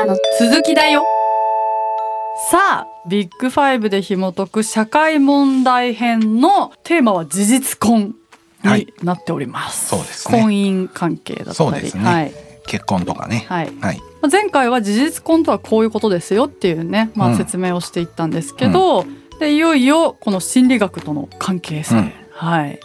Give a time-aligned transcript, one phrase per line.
[0.00, 1.04] からの続きだよ。
[2.50, 8.14] さあビッグファイブで紐解く社会問題編のテーマは事実婚
[8.64, 10.40] になっております、そうですね。
[10.40, 11.92] 婚姻関係だったり。
[11.92, 12.00] ね。
[12.00, 12.32] はい。
[12.66, 13.44] 結婚とかね。
[13.48, 13.72] はい。
[13.80, 13.98] はい。
[14.22, 17.36] まあ前回は事実婚とはこういうことですよっていうね、まあ、うん。
[17.36, 19.04] 説明をしていったんですけど、
[19.38, 22.12] でいよいよこの心理学との関係性、うん。
[22.30, 22.80] はい。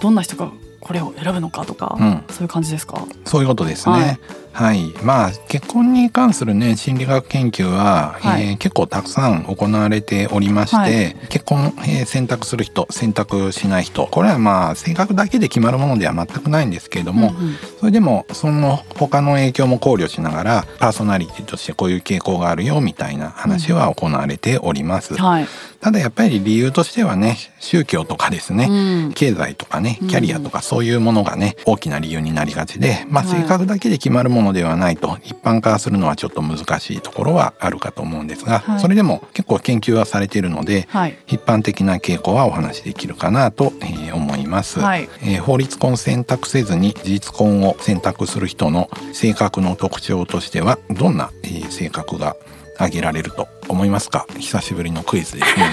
[0.00, 0.50] どんな人が
[0.80, 2.24] これを選ぶのかとか、うん。
[2.30, 3.06] そういう感じですか？
[3.26, 3.94] そういうことですね。
[3.94, 4.18] はい
[4.54, 8.50] はい、まあ結婚に関するね心理学研究は、はい。
[8.50, 11.16] えー結構たくさん行われておりまして、はい。
[11.28, 14.06] 結婚、えー選択する人選択しない人。
[14.06, 17.54] これはまあ性格だけで決まるものでは全くないんですけれども、うんうん。
[17.80, 25.14] それでもその他の影響も考慮しながらパーソナリティとしてこういう傾向があるよみたいな話は行われております。
[25.14, 25.48] はい、
[25.80, 29.12] ただやっぱり理由としてはね宗教とかですね、うん。
[29.14, 33.42] 経済とかねキャリアとかそういうものがね大きな理由になりがちで、まあ、はい。
[33.42, 38.80] 性格だけで決まるものではないと一般化するのはちょっと難しいところはあるかと思うんですが、はい。
[38.80, 41.16] それでも結構研究はされているのではい。
[41.26, 45.08] 一般的な傾向はお話しできるかなと、えー思います、はい。
[45.22, 52.36] えー法律婚選択せずに事実婚を選択する人の性格の特徴としてはどんな、えー性格が
[52.76, 54.26] 挙げられると思いますか？
[54.38, 55.70] 久しぶりのクイズですね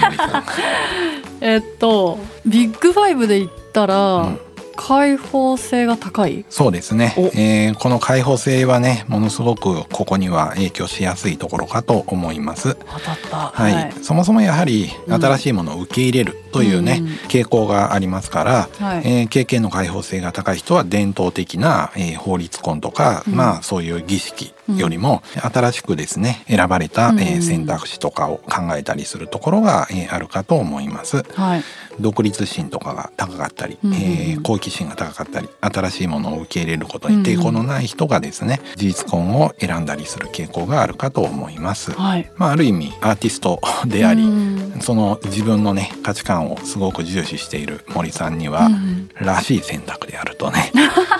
[1.40, 4.40] えっとビッグファイブで言ったら、うん
[4.76, 6.44] 開放性が高い？
[6.48, 7.14] そうですね。
[7.16, 12.74] お、えーこの開放性はねものすごくここには影響しやすいところかと思います。
[12.74, 13.36] 当たった。
[13.54, 15.14] はい、そもそもやはりうん。
[15.22, 17.06] 新しいものを受け入れるというね、うん。
[17.28, 19.02] 傾向がありますから、はい。
[19.04, 23.34] えー経験の開放性が高い人は伝統的な、えー法律婚とか、うん。
[23.34, 27.20] まあそういう儀式よりも新しくですね選ばれた、うん。
[27.20, 31.22] えー選択肢とかを考えたりするところが、えーあるかと思います。
[31.34, 31.62] はい。
[32.00, 41.92] 独立心とかが高かったり、うんえー好奇心が高かったり新しいものを受け入れることに抵抗のない人がですね、事実婚を選んだりする傾向があるかと思います。
[41.92, 42.30] はい。
[42.36, 49.10] まあ、ある意味アーティストであり、うんその自分のね価値観をすごく重視している森さんには、うん。
[49.20, 50.72] らしい選択であるとね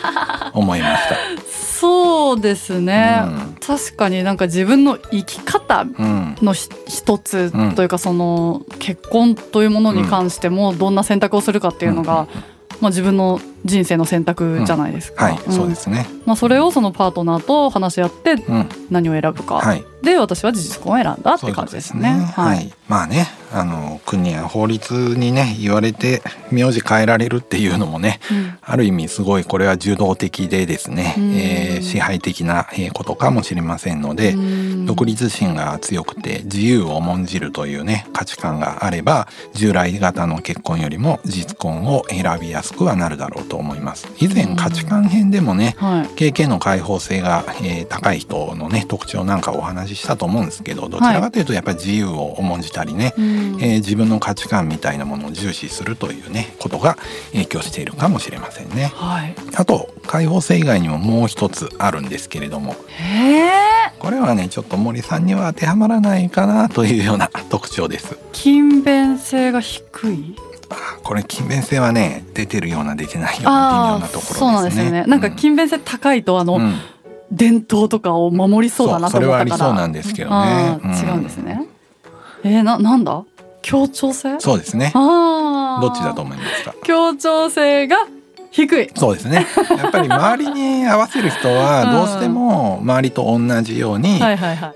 [0.55, 1.17] 思いました。
[1.53, 3.57] そうですね、うん。
[3.65, 6.37] 確かになんか自分の生き方うん。
[6.87, 12.27] 一つうんというかその結婚というものに関してもどんな選択をするかっていうのが、
[12.81, 15.27] まあ、自分の人生の選択じゃないですか。
[15.27, 15.53] はい、ん。
[15.53, 16.07] そうですね。
[16.27, 19.85] まあ、それをそのパートナーと話し合ってうん、何を選ぶか、はい。
[20.03, 22.11] で私は事実婚を選んだって感じですね。
[22.35, 22.67] ははい。
[22.67, 28.59] い、まあねあの国や法律にね言われて名字変えられるっていうのもねうん。
[28.63, 31.33] ある意味すごいこれは受動的でですね、うん。
[31.35, 34.87] えー支配的なえーことかもしれませんので、うん。
[34.87, 44.09] 独立心が強くて自由を重んじるというね価値観があれば従来型の結婚よりも事実婚を選びやすくはなるだろうと思います。
[44.19, 46.15] 以前価値観編でもねはい。
[46.15, 53.25] 経験の開放性が、えー高い人のね特徴なんかをお話ししたと思うんですけどどちらかというとやっぱり自由を重んじたりね、うん。
[53.61, 56.97] えー自分の価値観みたいなものを重視するというねことが
[57.33, 58.93] 影響しているかもしれませんね。
[58.95, 62.77] はい、あと開放性以外にももう一つあるんですけれども。
[63.99, 68.17] これはねちょっと森さんには当てはまらないかなというような特徴です。
[68.33, 70.37] 勤勉性が低い？
[70.37, 70.52] あ
[71.03, 74.39] これ勤勉性はね出てるような出てないような微妙なところですね。
[74.39, 75.05] そうなんですよね。
[75.07, 76.75] なんかう勤勉性高いとあの、うん
[77.35, 81.67] 伝統とかを守りそうだなと思ったからはありそうなんですけどね違うんですね。
[82.45, 83.25] えー、ななんだ？
[83.63, 84.39] 協調性？
[84.39, 84.93] そうですね。
[84.95, 86.75] ああどっちだと思いますか？
[86.85, 88.07] 協調性が
[88.53, 88.91] 低い。
[88.95, 89.47] そうですね。
[89.79, 94.21] やっぱり周りに合わせる人はどうしても周りと同じように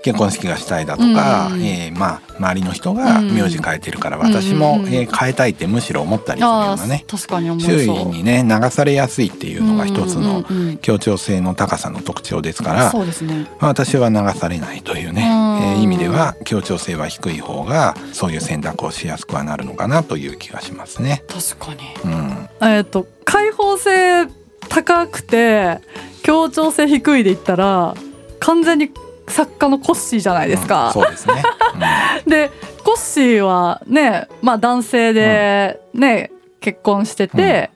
[0.01, 1.63] 結婚式がしたいだとか、うん。
[1.63, 10.43] えーまあ周りの人が名字変えてるから私も、うんえー変えたいってむしろ思ったりするよあうなねー確かに周囲にね流されやすいっていうのが一つの
[10.81, 13.47] 協調性の高さの特徴ですから、そうですね。
[13.59, 15.27] まあ私は流されないというね、うん。
[15.63, 21.23] えー意味では協調性は低い方がそういう選択をしやすくはなるのかなという気がしますね。
[21.27, 22.11] 確かに。
[22.11, 24.25] うん、えっ、と開放性
[24.69, 25.79] 高くて
[26.23, 27.93] 協調性低いで言ったら
[28.39, 28.89] 完全に
[29.27, 31.43] 作家のコッシーじゃないですか、うんそうですね。
[32.25, 32.51] で
[32.85, 36.31] コッシーはねまあ男性でね、
[36.61, 37.69] 結婚してて、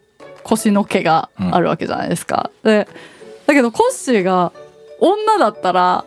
[0.43, 2.49] 腰の毛があるわけじゃないですか。
[2.63, 2.87] で
[3.45, 4.53] だけどコッシーが
[5.01, 6.05] 女だったら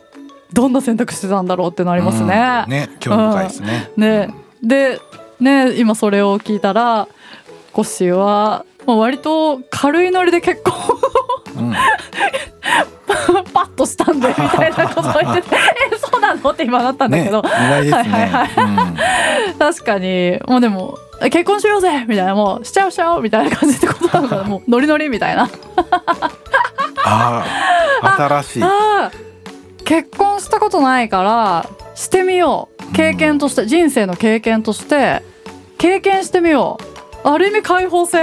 [0.54, 2.64] どんな選択してたんだろうってなありますね。
[2.64, 2.70] うん。
[2.70, 3.90] ね興味深いですね。
[3.98, 4.34] ね。
[4.62, 4.98] で
[5.38, 7.08] ね今それを聞いたら
[7.74, 10.74] コッシーはもう割と軽いノリで結婚
[11.56, 11.74] うん、う ん
[13.52, 15.56] パッとしたんでみたいなことを言ってて
[15.92, 16.50] えそうなの？
[16.50, 18.94] って今なったんだねけど、意外ですはいはいね。
[19.58, 20.38] 確かに。
[20.46, 22.34] もうでもえ結婚しようぜみたいな。
[22.34, 25.44] もうしちゃおうしちゃおうみたいな感じってことなのかなもうノリノリみたいな。
[25.44, 25.48] うん
[27.06, 27.44] あ
[28.02, 28.64] あ新しい。
[29.84, 32.92] 結婚したことないからしてみよう。
[32.94, 35.22] 経験として、人生の経験として
[35.78, 36.84] 経験してみよう
[37.24, 38.18] ある意味解放性。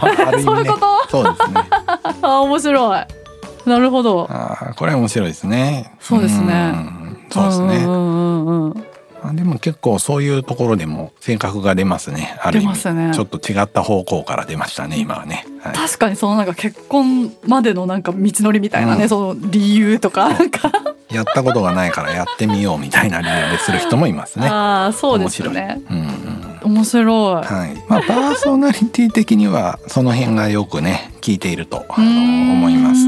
[0.44, 1.08] そういうこと？
[1.10, 1.60] そうですね。
[2.22, 3.00] あ面白い。
[3.68, 4.28] なるほど。
[4.30, 5.92] あーこれは面白いですね。
[6.00, 6.68] そうですね。
[6.70, 7.18] ん。
[7.30, 7.84] そうですね。
[7.84, 8.84] んうんうんうん。
[9.24, 12.36] あでも結構そういうところでも性格が出ますね。
[12.42, 12.66] ある意味。
[12.66, 13.10] 出ますね。
[13.14, 19.08] ちょっと違った方向から出ましたね今はね、はい、確かにそのなんか結婚までのなんか道のりみたいなね、うん。
[19.08, 20.70] その理由とかなんか。
[21.10, 24.48] やったことがないからやってみようみたいな理由でする人もいますね。
[24.48, 25.80] ああそうですよね。
[25.90, 26.13] うん
[26.64, 27.44] 面白い。
[27.44, 27.74] はい。
[27.88, 33.06] まあ、パーソナリティ的にはその辺がよくね効いているとあの思います。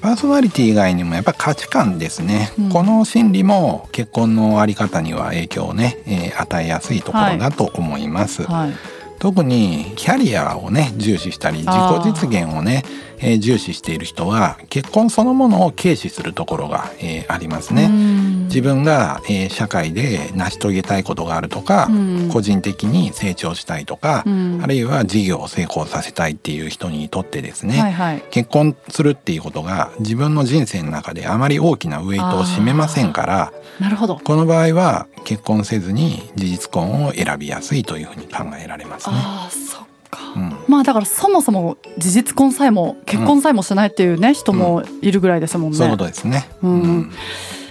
[0.00, 2.68] パーソナリティ以外にもやっぱ価値観ですね、うん。
[2.70, 8.72] この心理も結婚のあり方には影響をね、えー与えやすいところだと思います、はい。
[9.20, 12.82] 特にキャリアをね重視したり自己実現をね、
[13.18, 22.28] えー重視している人は結婚そのものを軽視するところが、えーありますね、うん自分が、えー社会で成し遂げたいことがあるとか、うん。
[22.30, 24.60] 個人的に成長したいとか、うん。
[24.62, 28.24] あるいは事業を成功させたいっていう人にとってですね、はいはい。
[28.30, 34.20] 結婚するっていうことが自分の人生の中であまり大きなウェイトを占めませんからなるほど。
[34.22, 39.16] この場合は結婚せずに事実婚を選びやすいというふうに考えられますね。
[39.16, 40.56] ああそっか、うん。
[40.68, 45.76] まあだからそもそも事実婚さえも結婚さえもしないっていうね、人もいるぐらいですもんね。
[45.76, 46.48] そういうことですね。
[46.62, 47.12] うん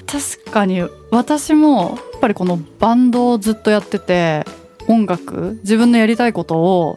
[0.06, 0.82] 確かに
[1.12, 4.46] 私もやっぱりこのバンドをずっとやってて
[4.88, 6.96] 音楽自分のやりたいことを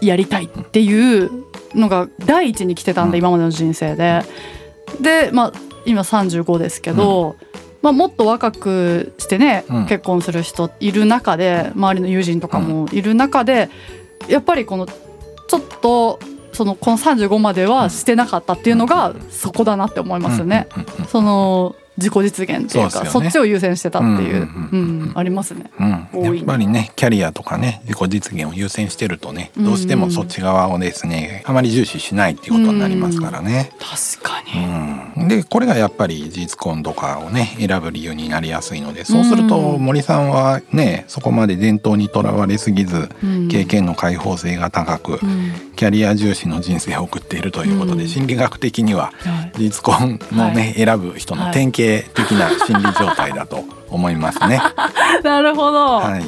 [0.00, 1.30] やりたいっていう
[1.74, 3.24] のが第一に来てたんで、うん。
[3.24, 4.22] 今までの人生で。
[5.00, 5.52] でまあ
[5.84, 7.36] 今35ですけど、
[7.80, 9.86] まあ、もっと若くしてね、うん。
[9.86, 13.68] 結婚する人いる中で周りの友人とかもいる中で、
[14.28, 16.20] やっぱりこのちょっと
[16.52, 20.68] そのこの35まではしてなかったっていうのがそこだなって思いますよね。
[20.76, 20.82] うん。
[20.82, 20.88] うん。
[21.00, 21.04] うん。
[21.06, 23.28] その自己実現っていうかそね。
[23.28, 24.48] っちを優先してたっていう、
[25.14, 25.70] ありますね。
[25.78, 26.22] うん。
[26.22, 29.64] やっぱりねキャリアとかね自己実現を優先してるとねうん。
[29.64, 33.72] どうしてもそっち側をですねあまり重視しないっていうことになりますからね。
[33.78, 34.91] 確かに、うん、
[35.28, 39.84] でこれがやっぱり事実婚とかをね選ぶ理由になりやすいのでそうするとうん。
[39.84, 43.48] 森さんはねそこまで伝統にとらわれすぎずうん。
[43.48, 45.52] 経験の開放性が高くうん。
[45.76, 47.98] キャリア重視の人生を送っているということうん。
[47.98, 49.58] で心理学的にははい。
[49.58, 54.60] 事実婚のね選ぶ人の典型的な心理状態だと思いますね。
[55.22, 56.22] なるほど、はい、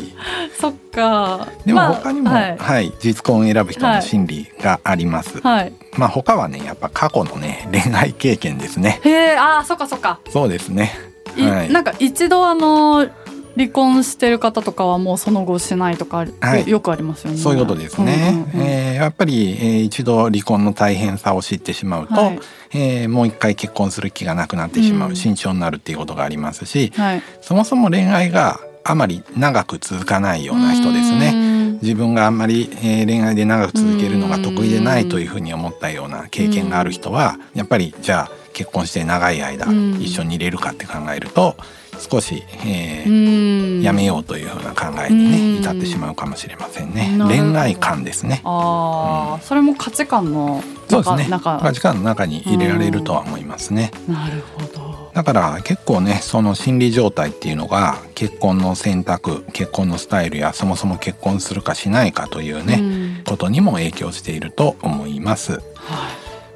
[0.61, 1.49] そっか。
[1.65, 2.57] でもまあ他にも、はい。
[2.59, 5.41] はい、事実婚を選ぶ人の心理があります。
[5.41, 9.01] はい、まあ他はねやっぱ過去のね恋愛経験ですね。
[9.05, 10.21] へえあーそっかそっか。
[10.31, 10.93] そうですね。
[11.37, 11.73] い、はい。
[11.73, 13.07] なんか一度あの
[13.57, 17.39] 離婚してる方とかはもうその後しないとか、はいよくありますよね。
[17.39, 18.47] そういうことですね。
[18.55, 22.41] うんうんうんえーやっぱり、えー一度離婚の大変さを知ってしまうと、はい
[22.73, 31.33] えーもう一回結婚する気がなくなってしまう、うん慎重になるっていうことがありますし、はい、そもそも恋愛があまり長く続かないような人ですね。
[31.33, 31.79] ね。
[31.83, 41.57] 自分があんまり、えー恋愛で長く続けるのが得意でないというふうに思ったような経験がある人はやっぱりじゃあ結婚して長い間うん一緒にいれるかって考えると
[41.99, 47.17] 少し、えーうんやめようというふうな考えにね、うん至ってしまうかもしれませんね。
[47.19, 48.41] 恋愛観ですね。
[48.45, 51.39] ああ、それも価値観のそうですね。
[51.43, 53.91] 価値観の中に入れられるとは思いますね。
[54.09, 54.95] なるほど。
[55.15, 65.53] だから結構ねその心理状態っていうのが結婚の選択結婚のスタイルやそもそも結婚するかしないかというね、うんことにも影響していると思います。
[65.53, 65.61] はい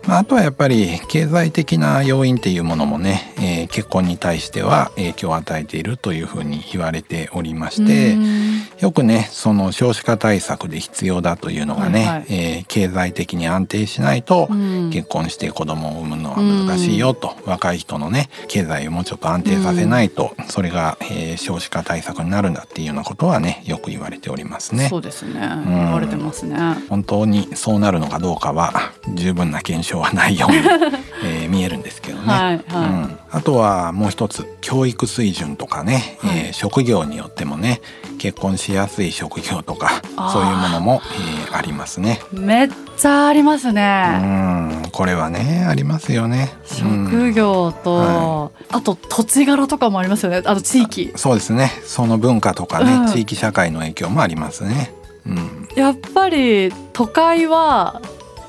[0.07, 24.89] まあ、あとはやっぱり経済的な要因っていうものもね、えー結婚に対しては影響を与えているというふうに言われておりまして、うんよくねその少子化対策で必要だというのがね、はいはいえー経済的に安定しないとうん結婚して子供を産むのは難しいよと、若い人のね経済をもうちょっと安定させないと、それが、えー少子化対策になるんだっていうようなことはねよく言われておりますね。
[24.89, 25.41] そうですね。
[25.67, 26.57] 言われてますね。
[26.89, 30.59] 本当にそうなるのかどうかは十分な検証はないように、
[31.25, 32.25] えー見えるんですけどね。
[32.27, 37.81] はいはいうん、あとはもう一つ教育水準とかね、はいえー職業によってもね
[38.19, 40.03] 結婚しやすい職業とか
[40.33, 41.03] そういうものも、
[41.47, 42.21] えーありますね。
[42.33, 44.19] めっちゃありますうね。
[44.19, 46.53] んこれはねありますよね。
[46.83, 50.43] うん職業と、はあと土地柄とかもありますよね。
[50.45, 51.13] あと地域。
[51.17, 54.93] そうですねその文化とかね、うん地域社会の影響もありますね。
[55.27, 58.01] うん、やっぱり都会は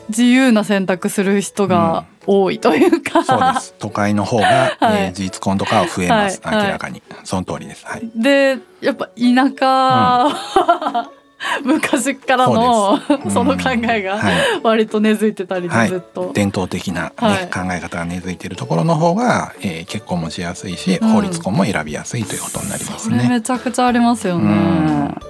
[0.10, 3.74] 自由な選択する人が多いというか、そうです。
[3.80, 4.46] 都会の方が、
[4.80, 5.04] はい。
[5.06, 6.56] えー事実婚とかは増えます、はい。
[6.56, 7.01] はい明らかに。
[7.24, 7.86] その通りです。
[7.86, 8.10] はい。
[8.16, 9.12] でやっぱ田
[9.58, 11.10] 舎は、
[11.63, 13.00] 昔からの
[13.30, 14.34] その考えがはい。
[14.62, 15.89] 割と根付いてたりではい。
[15.89, 16.32] ずっと。
[16.34, 17.50] 伝統的な、ねはい。
[17.50, 21.10] 考え方が根付いているところの方が、えー結婚もしやすいし、うん。
[21.10, 23.28] 法律婚も選びやすいということになりますね。
[23.30, 24.44] めちゃくちゃありますよね。
[24.44, 25.28] うん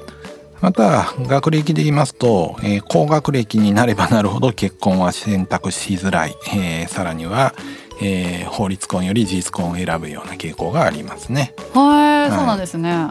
[0.62, 7.54] また学歴で言いますと、えー高学歴になればなるほど結婚は選択しづらい、えーさらには、
[8.02, 11.54] えー法律婚より事実婚を選ぶような傾向がありますね。
[11.74, 13.08] はい、はいそうなんですね。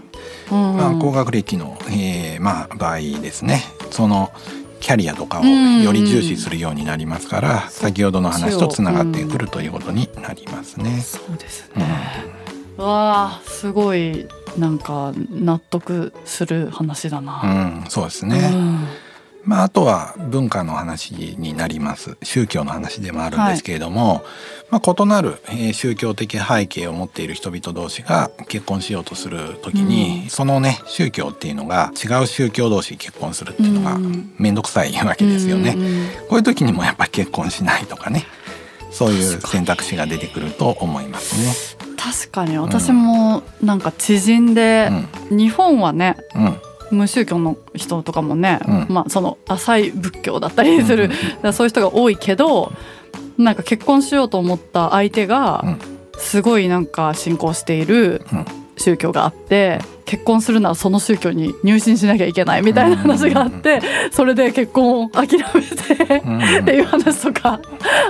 [0.50, 4.32] うんまあ、高学歴の、えーまあ、場合ですねその
[4.80, 11.00] キャリアとかをうんより重視するようになりますから、ん先ほどの話とつながってくるということになりますね。
[11.00, 11.84] そうですね。
[12.76, 14.28] わあ、すごい
[14.58, 17.32] なんか納得する話だうな。
[17.42, 18.50] ん、そうですね。
[18.52, 18.86] うん。
[19.44, 22.18] まあ、あとは文化の話になります。
[22.22, 24.22] 宗教の話でもあるんですけれども、
[24.68, 34.34] まあ、異なる、えー宗教的背景を持っている人々同士が結婚しようとする時に、そのね宗教っていうのが違う宗教同士結婚するっていうのがうん。
[34.38, 35.74] 面倒くさいわけですよね。
[35.76, 38.26] うんうんこういう時にもやっぱり結婚しないとかね。
[38.90, 45.08] そういう選択肢が出てくると思います確かに私もなんか知人で、ね。
[45.30, 46.16] 日本はね
[46.90, 48.86] 無宗教の人とかもね、うん。
[48.88, 51.10] まあその浅い仏教だったりする、
[51.52, 52.72] そういう人が多いけど
[53.36, 55.78] なんか結婚しようと思った相手がうん。
[56.20, 63.80] すごいなんか信仰しているうん宗教があって結婚するならその宗教に入信しなきゃいけないみたいな話があって
[64.10, 66.38] それで結婚を諦めてうん。
[66.38, 67.60] っていう話とか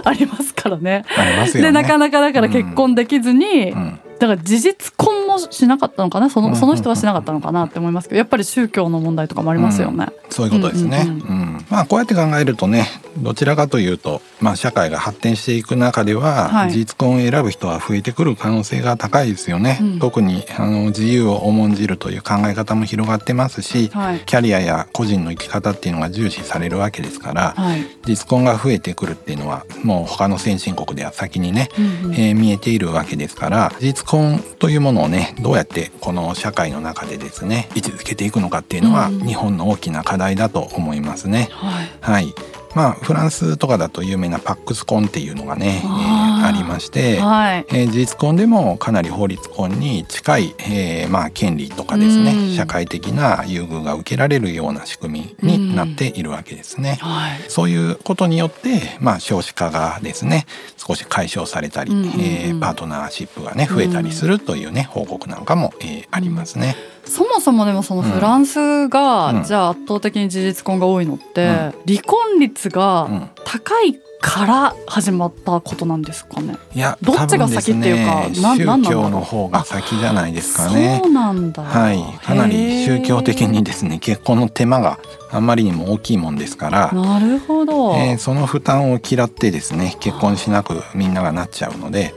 [0.05, 1.05] ありますからね。
[1.53, 4.01] でなかなかだから結婚できずに、うん。
[4.19, 6.29] だから事実婚もしなかったのかな？
[6.31, 6.53] そうんうん。
[6.53, 10.09] うんのその人はしなかったのかなって思いますけどやっぱり宗教の問題とかもありますよね。
[10.31, 11.05] そういうことですね。
[11.07, 11.67] ううんん。
[11.71, 12.87] まあこうやって考えるとね
[13.23, 16.71] どちらかというと、まあ、社会が発展していく中では、はい。
[16.71, 19.79] 事実婚を選ぶ人は増えてくる可能性が高いですよね。
[19.81, 19.99] うん。
[19.99, 24.21] 特にあの自由を重んじるという考え方も広がってますし、はい。
[24.21, 27.85] キャリアや個人の生き方っていうのが重視されるわけですから、はい。
[28.07, 32.15] 実婚が増えてくるっていうのはもう他の先進国では先にね、うんうん。
[32.15, 39.27] えー見えているわけですから実婚というものをねどうやってこの社会の中でですね位置づけていくのかっていうのは、うん。
[39.27, 41.49] 日本の大きな課題だと思いますね。
[41.51, 41.89] はい。
[42.01, 42.35] はい
[42.79, 47.67] まあフランスとかだと有名なパックス婚っていうのがね、えーありまして、はい。
[47.71, 52.55] えー事実婚でもかなり法律婚に近い、えーまあ、権利とかですね、うん。
[52.55, 56.99] 社会的な優遇が受けられるような仕組みになっているわけですね。
[57.01, 57.41] はい。
[57.49, 62.11] そういうことによって、まあ、少子化がですね少し解消されたり、うんうんうん。
[62.21, 66.77] えーパートナーシップがね増えたりするというね、報告なんかも、えーありますね。
[67.05, 69.43] そもそもでもそのフランスが、うん。
[69.45, 71.55] じゃあ圧倒的に事実婚が多いのって、うん。
[71.87, 73.31] 離婚率うがん。
[73.45, 76.57] 高いから始まったことなんですかね。
[76.75, 81.09] いやどっちが先っていうかね宗教の方が先じゃないですかねそ。
[81.09, 81.63] うなんだ。
[81.63, 84.99] はい、かなり宗教的にですね結婚の手間が
[85.31, 87.95] あんまりにも大きいもんですから、なるほど。
[87.97, 92.15] えーその負担を嫌ってですね結婚しなくみんながなっちゃうので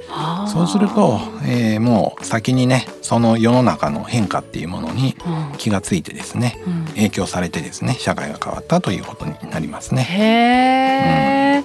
[0.48, 10.03] そうすると、えーもう先にねその世の中の変化っていうものにうん気がついてですねうん影響されてですね社会が変わったということになりますね。
[10.03, 11.63] へえ、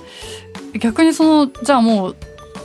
[0.75, 2.17] 逆にそのじゃあもう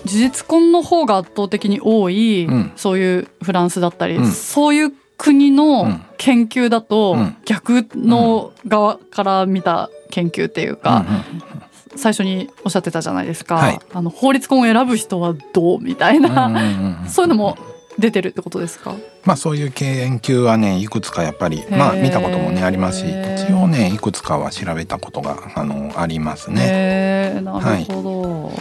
[0.05, 2.71] 事実婚の方が圧倒的に多い、うん。
[2.75, 4.31] そういうフランスだったり、うん。
[4.31, 6.05] そういう国うのん。
[6.17, 7.35] 研究だと、うん。
[7.45, 11.05] 逆の側から見た研究っていうか、
[11.95, 13.79] 最初におっしゃってたじゃないですか、はい。
[13.93, 16.51] あの法律婚を選ぶ人はどうみたいな、
[17.07, 17.57] そういうのも
[18.01, 18.95] 出てるってことですか？
[19.23, 22.99] まあそういう研究はねいくつかやっぱりまあ見たこともねあります。
[22.99, 27.39] し一応ねいくつかは調べたことがあのありますね。
[27.41, 28.51] なるほど、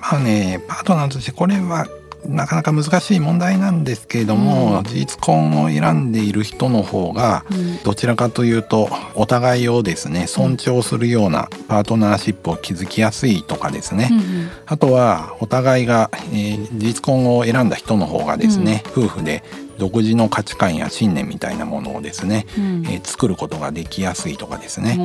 [0.00, 1.86] まあねパートナーとしてこれは
[2.28, 4.84] なかなか難しい問題なんですけれども、うん。
[4.84, 7.82] 事実婚を選んでいる人の方がうん。
[7.82, 19.42] どちらかというとお互いをですね尊重するようなパートナーシップを築きやすいとかですね、うんあとはお互いが、えー事実婚を選んだ人の方がですね、夫婦で
[19.78, 22.86] 独自の価値観や信念みたいなものをですね、うん。
[22.86, 24.96] えー作ることができやすいとかですね、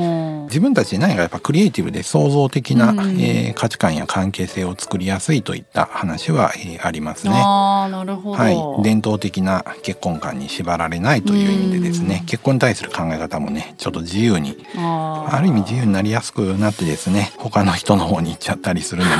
[0.48, 3.00] 自分たちで何かやっぱクリエイティブで創造的な、うん。
[3.20, 7.32] えー価値観や関係性を作りやすいといった話は、えーありますね。
[7.32, 8.50] なるほど、は
[8.80, 12.26] い、伝統的な結婚観に縛られないという意味でですね、うん。
[12.26, 19.14] 結婚に対する考え方もねちょっと自由にある意味自由になりやすくなってですね他の人の方に行っちゃったりするのも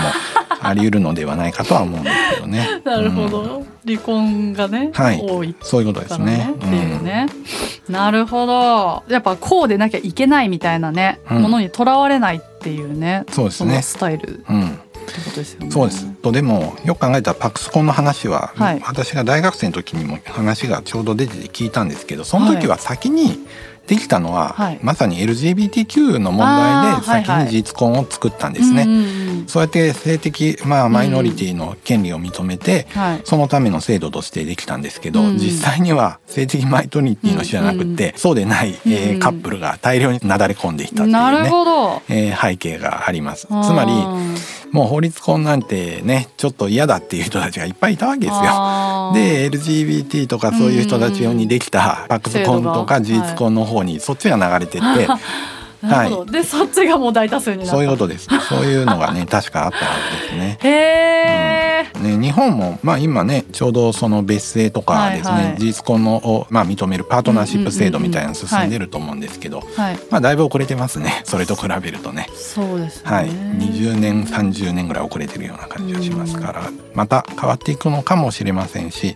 [0.61, 2.69] あり得るのではないかとは思うんですけどね。
[2.85, 3.31] なるほうん。
[3.31, 5.21] ど、離婚がね、はい。
[5.21, 6.25] 多いそういうことですね。
[6.37, 6.55] ね。
[6.55, 7.27] っていうね、
[7.89, 9.03] なるほど。
[9.09, 11.43] やっぱこうでなきゃいけないみたいなね、うん。
[11.43, 13.77] ものにとらわれないっていうねそうですね。
[13.77, 14.79] のスタイルうん。
[15.25, 15.71] ことですよね。
[15.71, 16.07] そうです。
[16.07, 18.83] とでもよく考えたらパクスコンの話は、はい。
[18.87, 23.41] 私が大学生の時にも話がちょうど出てて聞いたんですけどその時は先に
[23.93, 28.85] できたのは、はいまさに LGBTQ の問題で先に事実婚を作ったんですね。
[28.85, 33.21] うんうんうんそうやって性的、まあ、マイノリティの権利を認めて、はい。
[33.25, 41.13] そのための制度としてできたんですけど、うん実際には性的マイノリティの人じゃなくて、そうでない、えーうんカップルが大量になだれ込んでいたっていうね。
[42.09, 43.47] えー背景があります。
[43.47, 43.93] つまり
[44.73, 49.13] もう法律婚なんてねちょっと嫌だっていう人たちがいっぱいいたわけですよ。
[49.15, 55.07] で LGBT とかそういう人たち用にできたパクスコンとか事実婚の方にそっちが流れてって、
[55.83, 56.33] なるほど。
[56.33, 57.67] でそっちがもう大多数に。
[57.67, 58.29] そういうことです。
[58.49, 59.83] そういうのがね 確かあったは
[60.21, 60.59] ずですね。
[60.63, 61.63] へえ。
[62.01, 69.99] ね、日本も、まあ、今ねちょうどその別姓とかですね、はいはい事実婚のを、まあ、認めるパートナーシップ制度みたいなの進んでると思うんですけど、はい。
[70.11, 72.29] まあ、だいぶ遅れてますねそれと比べるとね。
[72.35, 73.11] そうですね。
[73.11, 76.63] はい、20年30年ぐらい遅れてるような感じがしますから
[76.95, 79.15] また変わっていくのかもしれませんし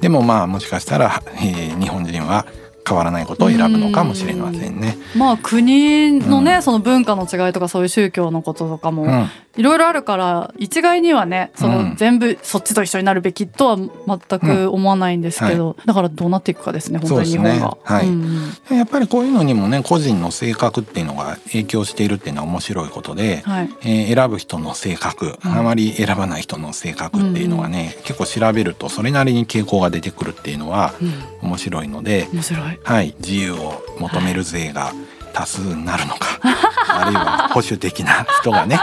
[0.00, 2.46] でもまあもしかしたら、えー日本人は
[2.88, 4.96] 変わらないことを選ぶのかもしれませんね。
[5.16, 6.62] まあ国のね、うん。
[6.62, 9.28] その文化の違いとかそういう宗教のこととかもうん、
[9.58, 11.96] いろいろあるから一概にはねそうのん。
[11.96, 17.52] 全部そっちと一緒になるべきとは全く思わないんですけど、だからどうなっていくかですね本当に日本が。
[17.52, 17.76] ね。
[17.82, 18.02] は。
[18.02, 18.06] い。
[18.06, 18.22] うん。
[18.70, 23.70] うんやっぱりこういうのにもね個人の性格っていうのが影響しているっていうのは面白いことで、はい。
[23.82, 25.58] えー選ぶ人の性格、うん。
[25.58, 30.94] あまり選ばない人の性格っていうのはね、結構調べるとそれなりに傾向が出てくるっていうのは
[31.42, 32.78] うん、面白いので、面白い。
[32.82, 34.92] はい、自由を求める税が
[35.32, 36.40] 多数になるのか、
[37.00, 38.78] あるいは保守的な人がね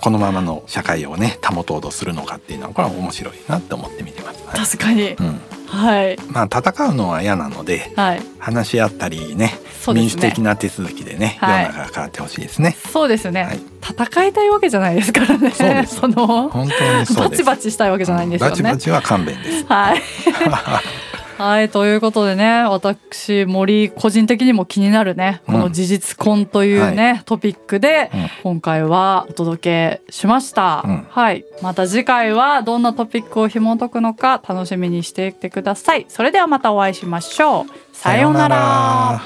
[0.00, 4.44] このままの社会をね保とうとするのかっていうのはこれは面白いなって思って見てます。
[4.46, 5.12] はい確かに。
[5.12, 12.76] うん、はいまあ戦うのは嫌なのではい話し合ったりねね民主的な手続きでね、はい世の中が変わってほしいですね。
[12.92, 15.50] そうですね、はい戦いたいわけじゃないですからね。
[15.50, 17.44] そうですその本当にそうです。
[17.44, 18.50] バチバチしたいわけじゃないんですよね。
[18.50, 19.64] バチバチは勘弁です。
[19.66, 20.02] はい。
[21.42, 28.30] はいということでね私森個人的にも気になるねこの事実婚というね、トピックでうん。
[28.44, 31.06] 今回はお届けしました、うん。
[31.10, 31.44] はい。
[31.60, 36.06] また次回はどんなトピックを紐解くのか楽しみにしていてください。
[36.08, 37.66] それではまたお会いしましょう。
[37.92, 39.20] さようなら。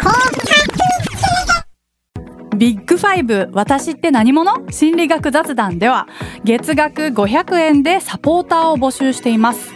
[2.57, 4.55] ビッグファイブ私って何者？
[4.71, 6.09] 心理学雑談では
[6.45, 9.76] 月額500円でサポーターを募集しています